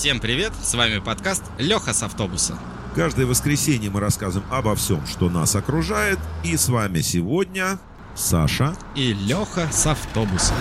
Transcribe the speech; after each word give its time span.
Всем 0.00 0.18
привет, 0.18 0.54
с 0.54 0.72
вами 0.72 0.98
подкаст 0.98 1.42
Леха 1.58 1.92
с 1.92 2.02
автобуса. 2.02 2.58
Каждое 2.96 3.26
воскресенье 3.26 3.90
мы 3.90 4.00
рассказываем 4.00 4.50
обо 4.50 4.74
всем, 4.74 5.06
что 5.06 5.28
нас 5.28 5.54
окружает. 5.54 6.18
И 6.42 6.56
с 6.56 6.70
вами 6.70 7.00
сегодня 7.00 7.78
Саша 8.16 8.74
и 8.96 9.12
Леха 9.12 9.68
с 9.70 9.86
автобуса. 9.86 10.54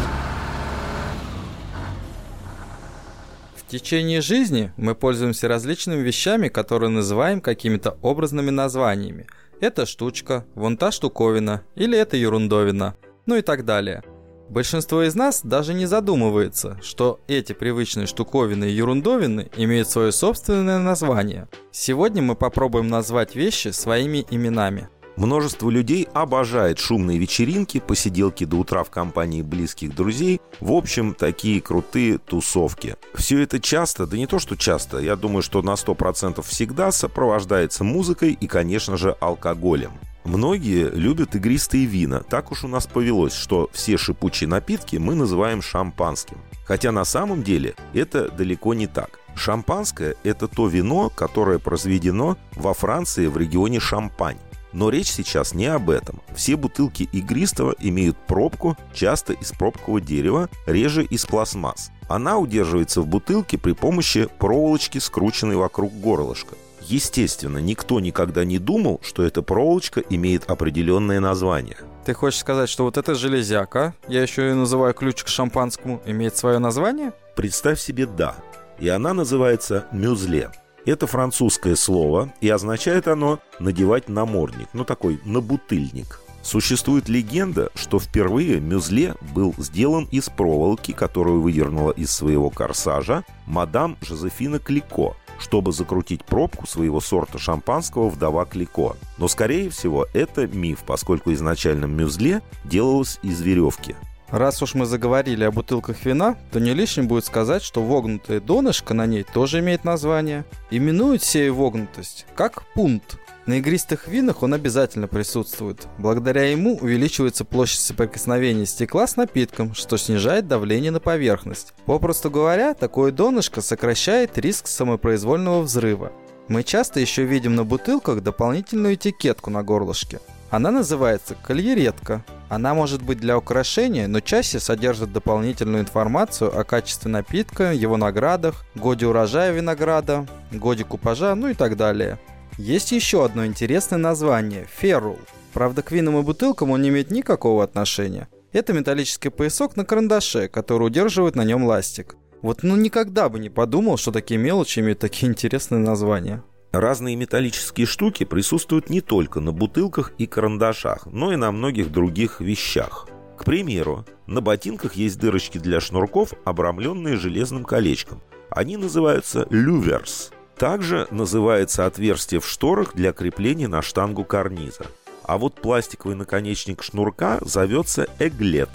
В 3.56 3.66
течение 3.66 4.20
жизни 4.20 4.74
мы 4.76 4.94
пользуемся 4.94 5.48
различными 5.48 6.02
вещами, 6.02 6.50
которые 6.50 6.90
называем 6.90 7.40
какими-то 7.40 7.92
образными 8.02 8.50
названиями. 8.50 9.26
Это 9.62 9.86
штучка, 9.86 10.46
вон 10.54 10.76
та 10.76 10.92
штуковина, 10.92 11.64
или 11.76 11.98
это 11.98 12.18
ерундовина, 12.18 12.98
ну 13.26 13.38
и 13.38 13.42
так 13.42 13.64
далее– 13.64 14.04
Большинство 14.50 15.04
из 15.04 15.14
нас 15.14 15.42
даже 15.44 15.76
не 15.76 15.86
задумывается, 15.86 16.80
что 16.82 17.20
эти 17.28 17.54
привычные 17.54 18.08
штуковины 18.08 18.66
и 18.66 18.74
ерундовины 18.74 19.48
имеют 19.56 19.88
свое 19.90 20.12
собственное 20.12 20.80
название. 20.80 21.48
Сегодня 21.72 22.24
мы 22.24 22.34
попробуем 22.36 22.88
назвать 22.88 23.36
вещи 23.36 23.68
своими 23.68 24.26
именами. 24.32 24.90
Множество 25.18 25.70
людей 25.70 26.08
обожает 26.14 26.80
шумные 26.80 27.20
вечеринки, 27.20 27.80
посиделки 27.80 28.46
до 28.46 28.56
утра 28.56 28.84
в 28.84 28.90
компании 28.90 29.44
близких 29.44 29.94
друзей. 29.94 30.42
В 30.62 30.72
общем, 30.72 31.14
такие 31.14 31.62
крутые 31.62 32.18
тусовки. 32.18 32.96
Все 33.14 33.44
это 33.44 33.60
часто, 33.60 34.08
да 34.08 34.18
не 34.18 34.26
то 34.26 34.40
что 34.40 34.56
часто, 34.56 34.98
я 34.98 35.16
думаю, 35.16 35.44
что 35.44 35.62
на 35.62 35.74
100% 35.74 36.42
всегда 36.42 36.92
сопровождается 36.92 37.84
музыкой 37.84 38.32
и, 38.32 38.48
конечно 38.48 38.98
же, 38.98 39.16
алкоголем. 39.20 39.92
Многие 40.26 40.90
любят 40.90 41.36
игристые 41.36 41.86
вина. 41.86 42.20
Так 42.22 42.52
уж 42.52 42.64
у 42.64 42.68
нас 42.68 42.88
повелось, 42.88 43.34
что 43.34 43.70
все 43.74 43.98
шипучие 43.98 44.48
напитки 44.48 44.98
мы 44.98 45.16
называем 45.16 45.62
шампанским. 45.62 46.38
Хотя 46.66 46.92
на 46.92 47.06
самом 47.06 47.44
деле 47.44 47.76
это 47.94 48.30
далеко 48.30 48.74
не 48.74 48.88
так. 48.88 49.20
Шампанское– 49.36 50.16
это 50.24 50.48
то 50.48 50.68
вино, 50.68 51.10
которое 51.10 51.60
произведено 51.60 52.38
во 52.56 52.74
Франции 52.74 53.28
в 53.28 53.38
регионе 53.38 53.80
Шампань. 53.80 54.38
Но 54.72 54.90
речь 54.90 55.10
сейчас 55.10 55.54
не 55.54 55.66
об 55.66 55.90
этом. 55.90 56.22
Все 56.36 56.56
бутылки 56.56 57.04
игристого 57.12 57.74
имеют 57.80 58.18
пробку, 58.28 58.78
часто 58.94 59.34
из 59.34 59.52
пробкового 59.52 60.00
дерева, 60.00 60.50
реже 60.68 61.04
из 61.04 61.26
пластмасс. 61.26 61.90
Она 62.08 62.38
удерживается 62.38 63.02
в 63.02 63.08
бутылке 63.08 63.58
при 63.58 63.72
помощи 63.72 64.28
проволочки, 64.38 65.00
скрученной 65.00 65.56
вокруг 65.56 65.94
горлышка. 65.94 66.56
Естественно, 66.90 67.60
никто 67.60 68.00
никогда 68.00 68.44
не 68.44 68.58
думал, 68.58 69.00
что 69.04 69.22
эта 69.22 69.44
проволочка 69.44 70.02
имеет 70.10 70.50
определенное 70.50 71.20
название. 71.20 71.78
Ты 72.04 72.16
хочешь 72.16 72.40
сказать, 72.40 72.68
что 72.68 72.84
вот 72.84 72.98
эта 72.98 73.14
железяка, 73.14 73.94
я 74.08 74.24
еще 74.24 74.48
ее 74.48 74.56
называю 74.56 74.96
ключ 74.96 75.24
к 75.24 75.28
шампанскому, 75.28 76.02
имеет 76.08 76.36
свое 76.36 76.58
название? 76.58 77.14
Представь 77.36 77.80
себе 77.80 78.08
«да». 78.08 78.36
И 78.80 78.90
она 78.90 79.14
называется 79.14 79.86
«мюзле». 79.92 80.50
Это 80.84 81.06
французское 81.06 81.76
слово, 81.76 82.34
и 82.42 82.50
означает 82.50 83.08
оно 83.08 83.40
«надевать 83.60 84.10
намордник», 84.10 84.70
ну 84.74 84.84
такой 84.84 85.22
«набутыльник». 85.26 86.22
Существует 86.42 87.08
легенда, 87.08 87.70
что 87.76 88.00
впервые 88.00 88.60
мюзле 88.60 89.14
был 89.36 89.54
сделан 89.60 90.08
из 90.10 90.30
проволоки, 90.30 90.94
которую 90.94 91.42
выдернула 91.42 91.92
из 91.92 92.10
своего 92.10 92.50
корсажа 92.50 93.26
мадам 93.46 93.96
Жозефина 94.02 94.58
Клико, 94.58 95.16
чтобы 95.40 95.72
закрутить 95.72 96.24
пробку 96.24 96.68
своего 96.68 97.02
сорта 97.02 97.40
шампанского 97.40 98.10
вдова 98.10 98.46
Клико. 98.46 98.96
Но, 99.18 99.28
скорее 99.28 99.70
всего, 99.70 100.08
это 100.14 100.48
миф, 100.48 100.84
поскольку 100.86 101.34
изначально 101.34 101.86
мюзле 101.86 102.42
делалось 102.66 103.20
из 103.24 103.42
веревки. 103.42 103.96
Раз 104.32 104.62
уж 104.62 104.76
мы 104.76 104.86
заговорили 104.86 105.44
о 105.44 105.52
бутылках 105.52 106.06
вина, 106.06 106.38
то 106.52 106.60
не 106.60 106.74
лишним 106.74 107.08
будет 107.08 107.26
сказать, 107.26 107.64
что 107.64 107.82
вогнутое 107.82 108.40
донышко 108.40 108.94
на 108.94 109.08
ней 109.08 109.24
тоже 109.24 109.60
имеет 109.60 109.84
название. 109.84 110.46
Именуют 110.70 111.24
сею 111.24 111.56
вогнутость 111.56 112.28
как 112.36 112.64
пункт. 112.74 113.18
На 113.48 113.54
игристых 113.54 114.08
винах 114.08 114.44
он 114.44 114.54
обязательно 114.54 115.08
присутствует. 115.08 115.88
Благодаря 115.98 116.52
ему 116.52 116.78
увеличивается 116.78 117.44
площадь 117.44 117.80
соприкосновения 117.80 118.68
стекла 118.68 119.08
с 119.08 119.16
напитком, 119.16 119.74
что 119.74 119.98
снижает 119.98 120.48
давление 120.48 120.92
на 120.92 121.00
поверхность. 121.00 121.74
Попросту 121.88 122.30
говоря, 122.30 122.76
такое 122.76 123.12
донышко 123.12 123.62
сокращает 123.62 124.38
риск 124.38 124.68
самопроизвольного 124.68 125.64
взрыва. 125.64 126.12
Мы 126.48 126.64
часто 126.64 127.00
еще 127.00 127.24
видим 127.24 127.56
на 127.56 127.64
бутылках 127.64 128.22
дополнительную 128.22 128.94
этикетку 128.94 129.50
на 129.50 129.64
горлышке. 129.64 130.20
Она 130.50 130.72
называется 130.72 131.36
кольеретка. 131.36 132.24
Она 132.50 132.74
может 132.74 133.04
быть 133.04 133.20
для 133.20 133.38
украшения, 133.38 134.08
но 134.08 134.20
чаще 134.20 134.60
содержит 134.60 135.14
дополнительную 135.14 135.84
информацию 135.84 136.58
о 136.58 136.64
качестве 136.64 137.12
напитка, 137.12 137.72
его 137.72 137.98
наградах, 137.98 138.66
годе 138.74 139.06
урожая 139.06 139.52
винограда, 139.52 140.26
годе 140.52 140.84
купажа, 140.84 141.36
ну 141.36 141.50
и 141.50 141.54
так 141.54 141.78
далее. 141.78 142.18
Есть 142.58 142.92
еще 142.92 143.24
одно 143.24 143.46
интересное 143.46 144.00
название– 144.00 144.68
феррул. 144.76 145.20
Правда, 145.54 145.84
к 145.84 145.92
винным 145.92 146.18
и 146.18 146.24
бутылкам 146.24 146.72
он 146.72 146.82
не 146.82 146.90
имеет 146.90 147.12
никакого 147.12 147.64
отношения. 147.64 148.28
Это 148.52 148.74
металлический 148.74 149.30
поясок 149.30 149.78
на 149.78 149.86
карандаше, 149.86 150.48
который 150.48 150.88
удерживает 150.88 151.36
на 151.36 151.44
нем 151.44 151.64
ластик. 151.66 152.16
Вот 152.42 152.64
ну 152.64 152.76
никогда 152.76 153.30
бы 153.30 153.38
не 153.38 153.50
подумал, 153.50 153.98
что 153.98 154.12
такие 154.12 154.40
мелочи 154.40 154.80
имеют 154.80 155.00
такие 155.00 155.30
интересные 155.30 155.80
названия. 155.80 156.42
Разные 156.72 157.16
металлические 157.16 157.88
штуки 157.88 158.24
присутствуют 158.24 158.90
не 158.90 159.02
только 159.02 159.40
на 159.40 159.52
бутылках 159.52 160.14
и 160.18 160.28
карандашах, 160.28 161.06
но 161.08 161.34
и 161.34 161.36
на 161.36 161.52
многих 161.52 161.92
других 161.92 162.42
вещах. 162.42 163.08
К 163.38 163.44
примеру, 163.44 164.06
на 164.28 164.42
ботинках 164.42 164.94
есть 164.94 165.20
дырочки 165.20 165.58
для 165.58 165.80
шнурков, 165.80 166.34
обрамленные 166.46 167.18
железным 167.18 167.64
колечком. 167.64 168.22
Они 168.50 168.78
называются 168.78 169.48
люверс– 169.50 170.32
также 170.60 171.08
называется 171.10 171.86
отверстие 171.86 172.42
в 172.42 172.46
шторах 172.46 172.94
для 172.94 173.14
крепления 173.14 173.70
на 173.70 173.82
штангу 173.82 174.26
карниза. 174.26 174.88
А 175.24 175.38
вот 175.38 175.56
пластиковый 175.56 176.18
наконечник 176.18 176.84
шнурка 176.84 177.40
зовется 177.42 178.08
эглет. 178.20 178.70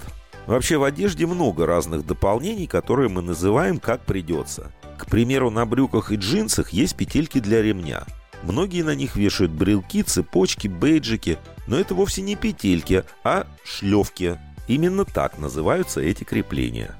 Вообще 0.47 0.77
в 0.77 0.83
одежде 0.83 1.27
много 1.27 1.67
разных 1.67 2.03
дополнений, 2.03 2.65
которые 2.65 3.09
мы 3.09 3.21
называем 3.21 3.77
как 3.77 4.01
придется. 4.01 4.71
К 4.97 5.07
примеру, 5.07 5.49
на 5.49 5.65
брюках 5.65 6.11
и 6.11 6.15
джинсах 6.15 6.69
есть 6.69 6.95
петельки 6.95 7.39
для 7.39 7.61
ремня. 7.61 8.03
Многие 8.43 8.83
на 8.83 8.95
них 8.95 9.15
вешают 9.15 9.51
брелки, 9.51 10.03
цепочки, 10.03 10.67
бейджики, 10.67 11.37
но 11.67 11.79
это 11.79 11.95
вовсе 11.95 12.21
не 12.21 12.35
петельки, 12.35 13.03
а 13.23 13.47
шлевки. 13.63 14.37
Именно 14.67 15.05
так 15.05 15.37
называются 15.37 16.01
эти 16.01 16.23
крепления. 16.23 16.95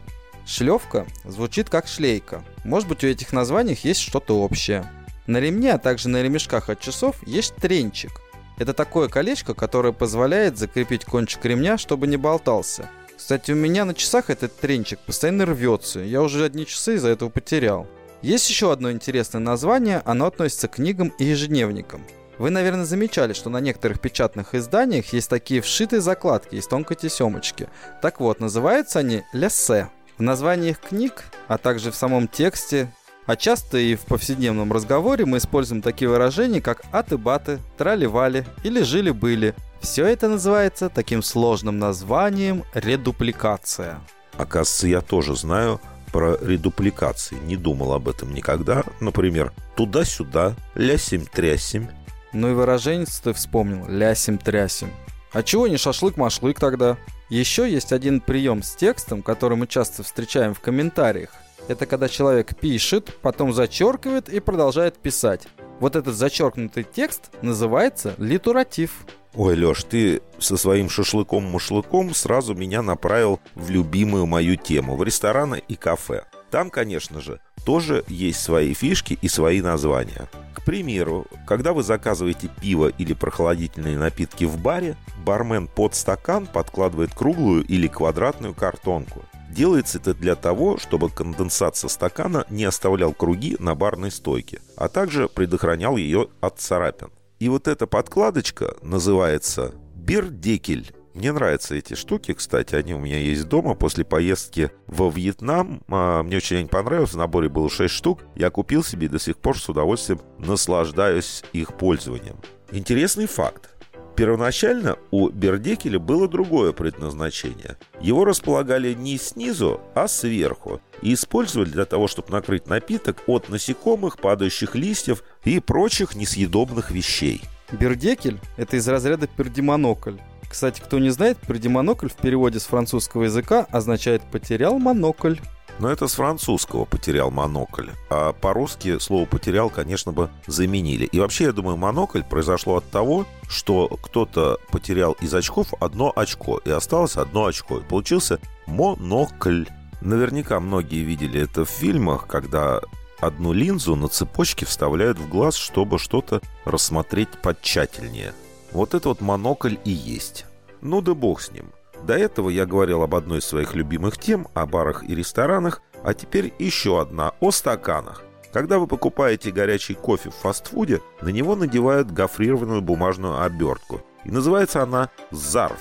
Шлевка 0.45 1.07
звучит 1.23 1.69
как 1.69 1.87
шлейка. 1.87 2.43
Может 2.63 2.87
быть 2.87 3.03
у 3.03 3.07
этих 3.07 3.33
названий 3.33 3.77
есть 3.81 4.01
что-то 4.01 4.39
общее. 4.41 4.85
На 5.27 5.39
ремне, 5.39 5.73
а 5.73 5.79
также 5.79 6.09
на 6.09 6.21
ремешках 6.21 6.69
от 6.69 6.79
часов 6.79 7.15
есть 7.25 7.55
тренчик. 7.55 8.11
Это 8.57 8.73
такое 8.73 9.09
колечко, 9.09 9.53
которое 9.53 9.91
позволяет 9.91 10.57
закрепить 10.57 11.03
кончик 11.03 11.43
ремня, 11.43 11.77
чтобы 11.77 12.07
не 12.07 12.17
болтался. 12.17 12.89
Кстати, 13.17 13.51
у 13.51 13.55
меня 13.55 13.85
на 13.85 13.93
часах 13.93 14.29
этот 14.29 14.55
тренчик 14.55 14.99
постоянно 14.99 15.45
рвется. 15.45 15.99
Я 15.99 16.21
уже 16.21 16.43
одни 16.43 16.65
часы 16.65 16.95
из-за 16.95 17.09
этого 17.09 17.29
потерял. 17.29 17.87
Есть 18.21 18.49
еще 18.49 18.71
одно 18.71 18.91
интересное 18.91 19.39
название, 19.39 20.01
оно 20.05 20.25
относится 20.27 20.67
к 20.67 20.75
книгам 20.75 21.13
и 21.19 21.25
ежедневникам. 21.25 22.01
Вы, 22.37 22.49
наверное, 22.49 22.85
замечали, 22.85 23.33
что 23.33 23.49
на 23.49 23.59
некоторых 23.61 24.01
печатных 24.01 24.55
изданиях 24.55 25.13
есть 25.13 25.29
такие 25.29 25.61
вшитые 25.61 26.01
закладки 26.01 26.55
из 26.55 26.67
тонкой 26.67 26.95
тесемочки. 26.95 27.69
Так 28.01 28.19
вот, 28.19 28.39
называются 28.39 28.99
они 28.99 29.23
«ляссе». 29.31 29.89
В 30.17 30.21
названиях 30.21 30.79
книг, 30.79 31.23
а 31.47 31.57
также 31.57 31.91
в 31.91 31.95
самом 31.95 32.27
тексте, 32.27 32.89
а 33.25 33.35
часто 33.35 33.77
и 33.77 33.95
в 33.95 34.01
повседневном 34.01 34.71
разговоре 34.71 35.25
мы 35.25 35.37
используем 35.37 35.81
такие 35.81 36.09
выражения, 36.09 36.61
как 36.61 36.83
аты-баты, 36.91 37.59
трали-вали 37.77 38.45
или 38.63 38.81
жили-были. 38.81 39.55
Все 39.85 40.07
это 40.07 40.27
называется 40.27 40.89
таким 40.89 41.21
сложным 41.21 41.77
названием 41.77 42.63
редупликация. 42.73 44.01
Оказывается, 44.35 44.87
я 44.87 45.01
тоже 45.01 45.35
знаю 45.35 45.79
про 46.11 46.37
редупликации. 46.41 47.37
Не 47.45 47.55
думал 47.55 47.93
об 47.93 48.09
этом 48.09 48.33
никогда. 48.33 48.83
Например, 48.99 49.53
туда-сюда, 49.75 50.55
лясим-трясим. 50.73 51.91
Ну 52.33 52.49
и 52.49 52.53
выражение 52.55 53.05
ты 53.05 53.31
вспомнил, 53.33 53.87
лясим-трясим. 53.87 54.89
А 55.31 55.43
чего 55.43 55.67
не 55.67 55.77
шашлык-машлык 55.77 56.59
тогда? 56.59 56.97
Еще 57.29 57.71
есть 57.71 57.93
один 57.93 58.21
прием 58.21 58.63
с 58.63 58.75
текстом, 58.75 59.21
который 59.21 59.55
мы 59.55 59.67
часто 59.67 60.01
встречаем 60.01 60.55
в 60.55 60.61
комментариях. 60.61 61.29
Это 61.67 61.85
когда 61.85 62.09
человек 62.09 62.57
пишет, 62.59 63.15
потом 63.21 63.53
зачеркивает 63.53 64.29
и 64.29 64.39
продолжает 64.39 64.97
писать. 64.97 65.47
Вот 65.79 65.95
этот 65.95 66.15
зачеркнутый 66.15 66.85
текст 66.91 67.29
называется 67.43 68.15
литуратив. 68.17 69.05
Ой, 69.37 69.55
Лёш, 69.55 69.83
ты 69.83 70.21
со 70.39 70.55
своим 70.55 70.87
шашлыком-мушлыком 70.87 72.13
сразу 72.13 72.53
меня 72.55 72.81
направил 72.81 73.41
в 73.55 73.69
любимую 73.69 74.25
мою 74.25 74.55
тему, 74.55 74.95
в 74.95 75.03
рестораны 75.03 75.61
и 75.67 75.75
кафе. 75.75 76.23
Там, 76.51 76.69
конечно 76.69 77.19
же, 77.19 77.41
тоже 77.65 78.05
есть 78.07 78.41
свои 78.41 78.73
фишки 78.73 79.19
и 79.21 79.27
свои 79.27 79.61
названия. 79.61 80.29
К 80.53 80.63
примеру, 80.63 81.25
когда 81.45 81.73
вы 81.73 81.83
заказываете 81.83 82.49
пиво 82.61 82.87
или 82.87 83.11
прохладительные 83.13 83.97
напитки 83.97 84.45
в 84.45 84.57
баре, 84.57 84.95
бармен 85.25 85.67
под 85.67 85.95
стакан 85.95 86.47
подкладывает 86.47 87.13
круглую 87.13 87.65
или 87.65 87.87
квадратную 87.87 88.53
картонку. 88.53 89.25
Делается 89.49 89.97
это 89.97 90.13
для 90.13 90.35
того, 90.35 90.77
чтобы 90.77 91.09
конденсат 91.09 91.75
со 91.75 91.89
стакана 91.89 92.45
не 92.49 92.63
оставлял 92.63 93.11
круги 93.11 93.57
на 93.59 93.75
барной 93.75 94.11
стойке, 94.11 94.61
а 94.77 94.87
также 94.87 95.27
предохранял 95.27 95.97
ее 95.97 96.29
от 96.39 96.59
царапин. 96.59 97.09
И 97.39 97.49
вот 97.49 97.67
эта 97.67 97.85
подкладочка 97.85 98.75
называется 98.81 99.73
бирдекель. 99.93 100.93
Мне 101.13 101.31
нравятся 101.31 101.75
эти 101.75 101.93
штуки, 101.93 102.33
кстати, 102.33 102.75
они 102.75 102.93
у 102.93 102.99
меня 102.99 103.17
есть 103.17 103.47
дома. 103.47 103.73
После 103.73 104.03
поездки 104.03 104.71
во 104.87 105.09
Вьетнам 105.09 105.81
а, 105.87 106.23
мне 106.23 106.37
очень 106.37 106.67
понравилось. 106.67 107.11
В 107.11 107.17
наборе 107.17 107.47
было 107.47 107.69
6 107.69 107.93
штук. 107.93 108.21
Я 108.35 108.49
купил 108.49 108.83
себе 108.83 109.05
и 109.05 109.09
до 109.09 109.19
сих 109.19 109.37
пор 109.37 109.57
с 109.57 109.67
удовольствием 109.69 110.21
наслаждаюсь 110.39 111.43
их 111.53 111.77
пользованием. 111.77 112.37
Интересный 112.71 113.27
факт. 113.27 113.74
Первоначально 114.15 114.97
у 115.11 115.27
Бердекеля 115.27 115.99
было 115.99 116.29
другое 116.29 116.71
предназначение. 116.71 117.77
Его 117.99 118.23
располагали 118.23 118.93
не 118.93 119.17
снизу, 119.17 119.81
а 119.93 120.07
сверху 120.07 120.79
и 121.01 121.13
использовали 121.13 121.69
для 121.69 121.85
того, 121.85 122.07
чтобы 122.07 122.31
накрыть 122.31 122.67
напиток 122.67 123.23
от 123.27 123.49
насекомых, 123.49 124.17
падающих 124.17 124.75
листьев 124.75 125.23
и 125.43 125.59
прочих 125.59 126.15
несъедобных 126.15 126.91
вещей. 126.91 127.41
Бердекель– 127.73 128.39
это 128.57 128.77
из 128.77 128.87
разряда 128.87 129.27
пердемонокль. 129.27 130.15
Кстати, 130.49 130.79
кто 130.79 130.99
не 130.99 131.09
знает, 131.09 131.37
пердемонокль 131.39 132.07
в 132.07 132.15
переводе 132.15 132.59
с 132.59 132.65
французского 132.65 133.23
языка 133.23 133.67
означает 133.71 134.21
«потерял 134.31 134.79
монокль». 134.79 135.35
Но 135.79 135.89
это 135.89 136.07
с 136.07 136.13
французского 136.13 136.85
потерял 136.85 137.31
монокль. 137.31 137.89
А 138.09 138.31
по-русски 138.33 138.97
слово 138.99 139.25
потерял, 139.25 139.69
конечно 139.69 140.11
бы, 140.11 140.29
заменили. 140.47 141.05
И 141.05 141.19
вообще, 141.19 141.45
я 141.45 141.51
думаю, 141.51 141.75
монокль 141.77 142.23
произошло 142.23 142.77
от 142.77 142.89
того, 142.89 143.25
что 143.49 143.87
кто-то 143.87 144.57
потерял 144.71 145.13
из 145.13 145.33
очков 145.33 145.73
одно 145.79 146.13
очко, 146.15 146.59
и 146.63 146.69
осталось 146.69 147.17
одно 147.17 147.45
очко. 147.45 147.79
И 147.79 147.83
получился 147.83 148.39
монокль. 148.67 149.65
Наверняка 150.01 150.59
многие 150.59 151.03
видели 151.03 151.41
это 151.41 151.65
в 151.65 151.69
фильмах, 151.69 152.27
когда 152.27 152.79
одну 153.19 153.53
линзу 153.53 153.95
на 153.95 154.07
цепочке 154.07 154.65
вставляют 154.65 155.17
в 155.17 155.27
глаз, 155.27 155.55
чтобы 155.55 155.99
что-то 155.99 156.41
рассмотреть 156.63 157.29
подтщательнее. 157.41 158.33
Вот 158.71 158.93
это 158.93 159.09
вот 159.09 159.21
монокль 159.21 159.75
и 159.83 159.91
есть. 159.91 160.45
Ну 160.81 161.01
да 161.01 161.13
бог 161.13 161.41
с 161.41 161.51
ним. 161.51 161.65
До 162.05 162.15
этого 162.15 162.49
я 162.49 162.67
говорил 162.67 163.01
об 163.01 163.15
одной 163.15 163.39
из 163.39 163.45
своих 163.45 163.73
любимых 163.73 164.19
тем, 164.19 164.47
о 164.53 164.67
барах 164.67 165.03
и 165.03 165.15
ресторанах, 165.15 165.81
а 166.03 166.13
теперь 166.13 166.53
еще 166.59 167.01
одна, 167.01 167.31
о 167.39 167.49
стаканах. 167.49 168.21
Когда 168.53 168.77
вы 168.77 168.85
покупаете 168.85 169.49
горячий 169.49 169.95
кофе 169.95 170.29
в 170.29 170.35
фастфуде, 170.35 171.01
на 171.21 171.29
него 171.29 171.55
надевают 171.55 172.11
гофрированную 172.11 172.81
бумажную 172.81 173.41
обертку. 173.41 174.01
И 174.23 174.29
называется 174.29 174.83
она 174.83 175.09
«зарф». 175.31 175.79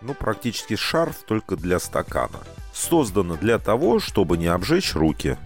Ну, 0.00 0.14
практически 0.14 0.74
шарф, 0.74 1.18
только 1.24 1.54
для 1.56 1.78
стакана. 1.78 2.40
Создана 2.74 3.36
для 3.36 3.58
того, 3.58 4.00
чтобы 4.00 4.38
не 4.38 4.48
обжечь 4.48 4.94
руки. 4.94 5.38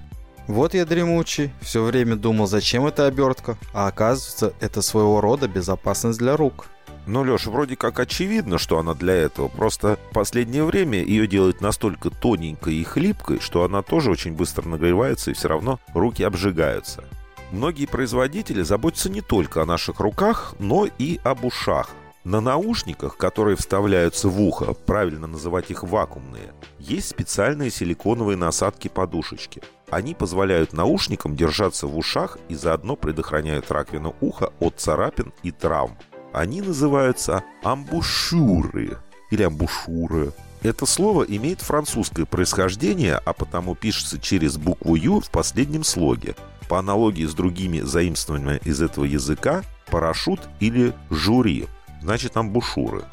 Вот 0.47 0.73
я 0.73 0.87
дремучий, 0.87 1.53
все 1.61 1.83
время 1.83 2.17
думал, 2.17 2.47
зачем 2.47 2.87
эта 2.87 3.07
обертка, 3.07 3.59
а 3.75 3.89
оказывается, 3.89 4.55
это 4.61 4.81
своего 4.81 5.21
рода 5.21 5.49
безопасность 5.49 6.19
для 6.19 6.37
рук. 6.37 6.67
Ну, 7.07 7.23
Леша, 7.23 7.51
вроде 7.51 7.77
как 7.77 7.99
очевидно, 8.01 8.59
что 8.59 8.79
она 8.79 8.95
для 8.95 9.15
этого. 9.15 9.49
Просто 9.49 9.99
в 10.11 10.15
последнее 10.15 10.65
время 10.65 11.03
ее 11.03 11.27
делают 11.27 11.61
настолько 11.61 12.11
тоненькой 12.11 12.77
и 12.77 12.85
хлипкой, 12.85 13.41
что 13.41 13.65
она 13.65 13.83
тоже 13.83 14.11
очень 14.11 14.33
быстро 14.33 14.67
нагревается 14.67 15.31
и 15.31 15.35
все 15.35 15.49
равно 15.49 15.79
руки 15.93 16.23
обжигаются. 16.23 17.05
Многие 17.53 17.87
производители 17.87 18.63
заботятся 18.63 19.11
не 19.11 19.21
только 19.21 19.63
о 19.63 19.67
наших 19.67 20.01
руках, 20.01 20.55
но 20.59 20.89
и 20.99 21.21
об 21.25 21.45
ушах. 21.45 21.91
На 22.25 22.41
наушниках, 22.41 23.19
которые 23.19 23.55
вставляются 23.55 24.31
в 24.31 24.41
ухо, 24.41 24.73
правильно 24.73 25.27
называть 25.27 25.71
их 25.71 25.83
вакуумные, 25.83 26.55
есть 26.79 27.11
специальные 27.11 27.71
силиконовые 27.71 28.39
насадки-подушечки. 28.39 29.63
Они 29.91 30.15
позволяют 30.15 30.73
наушникам 30.73 31.37
держаться 31.37 31.87
в 31.87 31.99
ушах 31.99 32.39
и 32.49 32.55
заодно 32.55 32.97
предохраняют 32.97 33.71
раковину 33.71 34.17
уха 34.23 34.55
от 34.59 34.81
царапин 34.81 35.35
и 35.43 35.51
травм. 35.51 35.99
Они 36.35 36.61
называются 36.61 37.45
амбушюры 37.63 38.99
или 39.31 39.43
амбушюры. 39.45 40.33
Это 40.63 40.85
слово 40.85 41.23
имеет 41.23 41.61
французское 41.61 42.27
происхождение, 42.27 43.21
а 43.25 43.33
потому 43.33 43.77
пишется 43.77 44.19
через 44.19 44.57
букву 44.57 44.97
«ю» 44.97 45.21
в 45.21 45.31
последнем 45.31 45.85
слоге. 45.85 46.35
По 46.69 46.81
аналогии 46.81 47.25
с 47.25 47.35
другими 47.35 47.81
заимствованиями 47.83 48.61
из 48.65 48.83
этого 48.83 49.05
языка 49.05 49.63
парашют 49.93 50.41
или 50.59 50.93
жюри, 51.09 51.69
значит 52.03 52.37
амбушюры. 52.37 53.05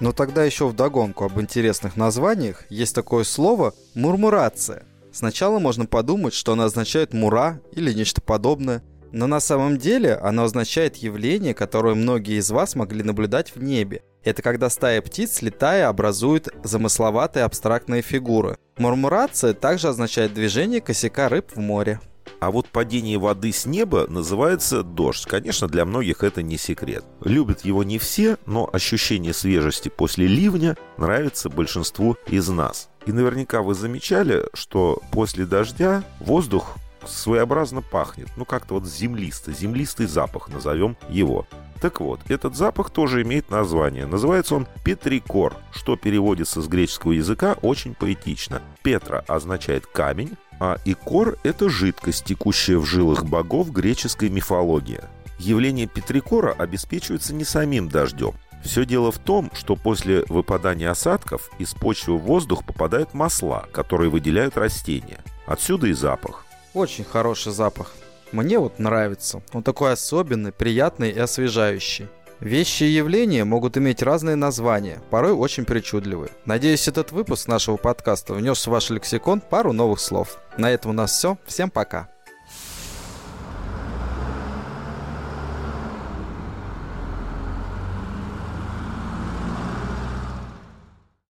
Но 0.00 0.12
тогда 0.12 0.44
еще 0.44 0.68
вдогонку 0.68 1.24
об 1.24 1.40
интересных 1.40 1.96
названиях 1.96 2.64
есть 2.68 2.94
такое 2.94 3.24
слово 3.24 3.72
«мурмурация». 3.94 4.82
Сначала 5.12 5.58
можно 5.58 5.86
подумать, 5.86 6.34
что 6.34 6.52
оно 6.52 6.64
означает 6.64 7.14
«мура» 7.14 7.58
или 7.72 7.94
нечто 7.94 8.20
подобное– 8.20 8.82
но 9.12 9.26
на 9.26 9.40
самом 9.40 9.78
деле 9.78 10.14
оно 10.14 10.44
означает 10.44 10.96
явление, 10.96 11.54
которое 11.54 11.94
многие 11.94 12.38
из 12.38 12.50
вас 12.50 12.74
могли 12.74 13.02
наблюдать 13.02 13.54
в 13.54 13.62
небе. 13.62 14.02
Это 14.24 14.42
когда 14.42 14.68
стая 14.70 15.00
птиц, 15.02 15.40
летая, 15.42 15.88
образует 15.88 16.48
замысловатые 16.64 17.44
абстрактные 17.44 18.02
фигуры. 18.02 18.58
Мурмурация 18.76 19.54
также 19.54 19.88
означает 19.88 20.34
движение 20.34 20.80
косяка 20.80 21.28
рыб 21.28 21.52
в 21.54 21.60
море. 21.60 22.00
А 22.40 22.50
вот 22.50 22.68
падение 22.68 23.18
воды 23.18 23.52
с 23.52 23.66
неба 23.66 24.06
называется 24.08 24.82
дождь. 24.82 25.24
Конечно, 25.26 25.68
для 25.68 25.84
многих 25.84 26.22
это 26.22 26.42
не 26.42 26.58
секрет. 26.58 27.04
Любят 27.24 27.64
его 27.64 27.82
не 27.82 27.98
все, 27.98 28.36
но 28.46 28.68
ощущение 28.72 29.32
свежести 29.32 29.88
после 29.88 30.26
ливня 30.26 30.76
нравится 30.98 31.48
большинству 31.48 32.16
из 32.26 32.48
нас. 32.48 32.88
И 33.06 33.12
наверняка 33.12 33.62
вы 33.62 33.74
замечали, 33.74 34.44
что 34.52 35.00
после 35.12 35.46
дождя 35.46 36.02
воздух 36.20 36.76
своеобразно 37.06 37.82
пахнет. 37.82 38.28
Ну, 38.36 38.44
как-то 38.44 38.74
вот 38.74 38.86
землисто, 38.86 39.52
землистый 39.52 40.06
запах, 40.06 40.48
назовем 40.48 40.96
его. 41.08 41.46
Так 41.80 42.00
вот, 42.00 42.20
этот 42.28 42.56
запах 42.56 42.90
тоже 42.90 43.22
имеет 43.22 43.50
название. 43.50 44.06
Называется 44.06 44.54
он 44.54 44.66
петрикор, 44.84 45.54
что 45.72 45.96
переводится 45.96 46.62
с 46.62 46.68
греческого 46.68 47.12
языка 47.12 47.56
очень 47.62 47.94
поэтично. 47.94 48.62
Петра 48.82 49.24
означает 49.28 49.86
камень, 49.86 50.36
а 50.58 50.78
икор– 50.84 51.38
это 51.42 51.68
жидкость, 51.68 52.24
текущая 52.24 52.78
в 52.78 52.86
жилах 52.86 53.24
богов 53.24 53.70
греческой 53.72 54.30
мифологии. 54.30 55.00
Явление 55.38 55.86
петрикора 55.86 56.52
обеспечивается 56.52 57.34
не 57.34 57.44
самим 57.44 57.88
дождем. 57.88 58.32
Все 58.64 58.86
дело 58.86 59.12
в 59.12 59.18
том, 59.18 59.50
что 59.52 59.76
после 59.76 60.24
выпадания 60.28 60.90
осадков 60.90 61.50
из 61.58 61.74
почвы 61.74 62.16
в 62.16 62.22
воздух 62.22 62.64
попадают 62.64 63.12
масла, 63.12 63.66
которые 63.70 64.10
выделяют 64.10 64.56
растения. 64.56 65.20
Отсюда 65.46 65.88
и 65.88 65.92
запах. 65.92 66.45
Очень 66.76 67.04
хороший 67.04 67.52
запах. 67.52 67.92
Мне 68.32 68.58
вот 68.58 68.78
нравится. 68.78 69.40
Он 69.54 69.62
такой 69.62 69.92
особенный, 69.94 70.52
приятный 70.52 71.08
и 71.10 71.18
освежающий. 71.18 72.06
Вещи 72.38 72.84
и 72.84 72.90
явления 72.90 73.44
могут 73.44 73.78
иметь 73.78 74.02
разные 74.02 74.36
названия, 74.36 75.00
порой 75.08 75.32
очень 75.32 75.64
причудливые. 75.64 76.32
Надеюсь, 76.44 76.86
этот 76.86 77.12
выпуск 77.12 77.48
нашего 77.48 77.78
подкаста 77.78 78.34
внес 78.34 78.66
в 78.66 78.70
ваш 78.70 78.90
лексикон 78.90 79.40
пару 79.40 79.72
новых 79.72 80.00
слов. 80.00 80.36
На 80.58 80.70
этом 80.70 80.90
у 80.90 80.94
нас 80.94 81.12
все. 81.12 81.38
Всем 81.46 81.70
пока. 81.70 82.10